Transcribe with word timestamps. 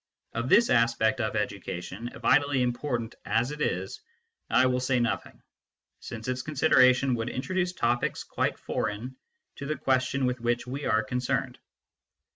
Of 0.33 0.49
this 0.49 0.71
aspect 0.71 1.21
of 1.21 1.35
education, 1.35 2.09
vitally 2.19 2.63
important 2.63 3.13
as 3.23 3.51
it 3.51 3.61
is, 3.61 4.01
I 4.49 4.65
will 4.65 4.79
say 4.79 4.99
nothing, 4.99 5.43
since 5.99 6.27
its 6.27 6.41
consideration 6.41 7.13
would 7.13 7.29
introduce 7.29 7.73
topics 7.73 8.23
quite 8.23 8.57
foreign 8.57 9.15
to 9.57 9.67
the 9.67 9.77
question 9.77 10.25
with 10.25 10.41
which 10.41 10.65
we 10.65 10.85
are 10.87 11.03
concerned. 11.03 11.59